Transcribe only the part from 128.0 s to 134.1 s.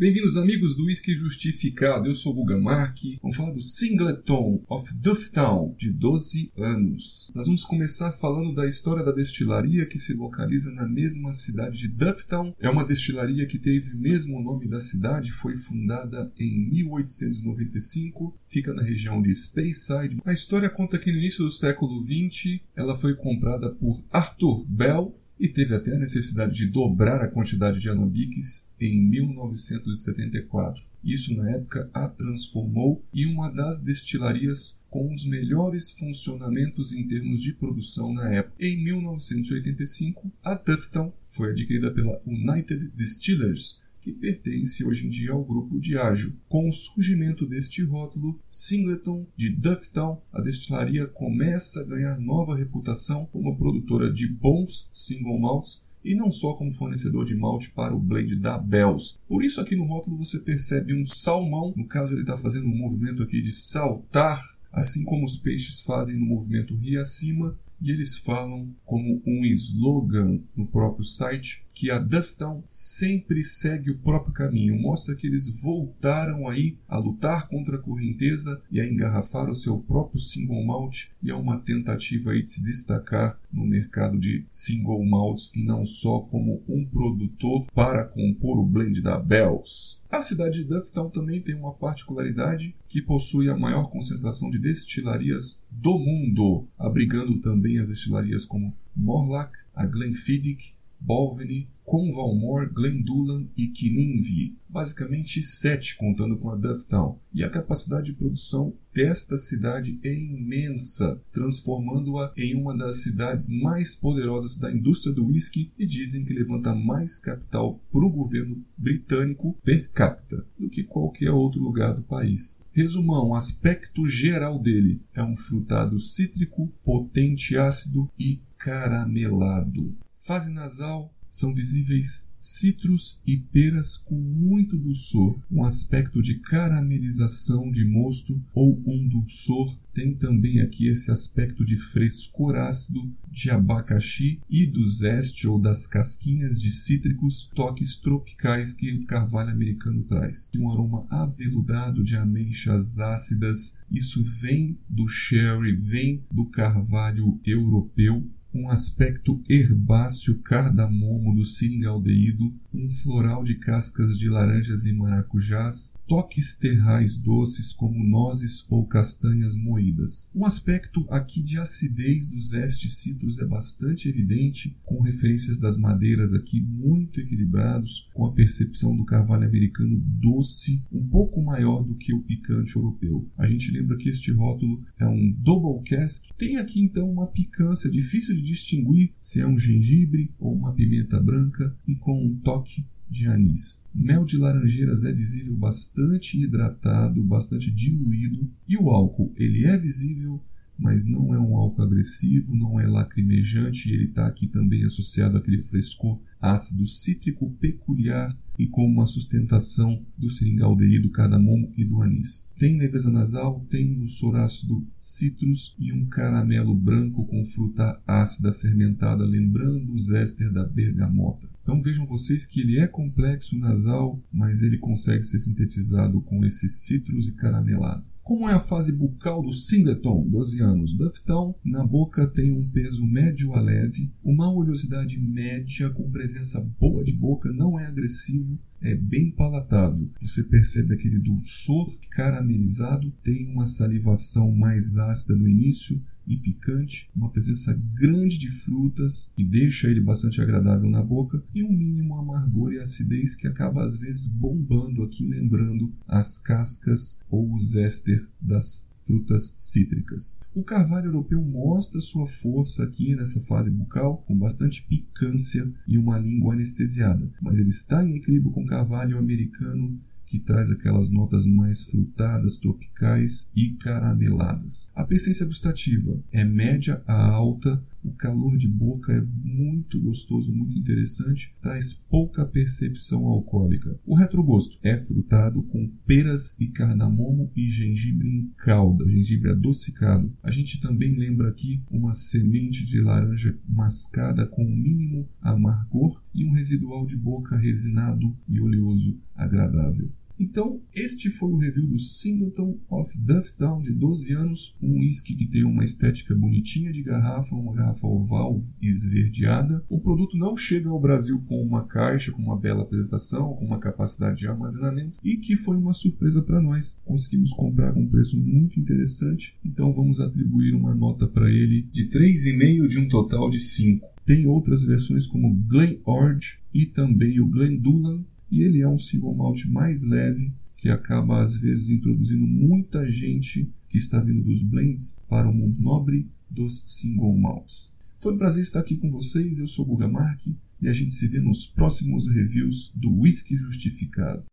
e caramelado fase nasal são visíveis citros e peras